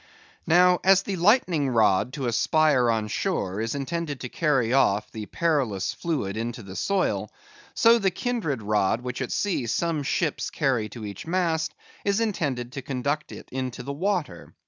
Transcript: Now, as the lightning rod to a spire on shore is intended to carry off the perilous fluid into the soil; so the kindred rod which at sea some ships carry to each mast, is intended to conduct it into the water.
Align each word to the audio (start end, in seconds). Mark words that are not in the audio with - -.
Now, 0.47 0.79
as 0.83 1.03
the 1.03 1.15
lightning 1.17 1.69
rod 1.69 2.13
to 2.13 2.25
a 2.25 2.31
spire 2.31 2.89
on 2.89 3.07
shore 3.07 3.61
is 3.61 3.75
intended 3.75 4.21
to 4.21 4.29
carry 4.29 4.73
off 4.73 5.11
the 5.11 5.27
perilous 5.27 5.93
fluid 5.93 6.35
into 6.37 6.63
the 6.63 6.75
soil; 6.75 7.29
so 7.75 7.99
the 7.99 8.09
kindred 8.09 8.63
rod 8.63 9.01
which 9.01 9.21
at 9.21 9.31
sea 9.31 9.67
some 9.67 10.01
ships 10.01 10.49
carry 10.49 10.89
to 10.89 11.05
each 11.05 11.27
mast, 11.27 11.75
is 12.03 12.19
intended 12.19 12.71
to 12.71 12.81
conduct 12.81 13.31
it 13.31 13.47
into 13.51 13.83
the 13.83 13.93
water. 13.93 14.55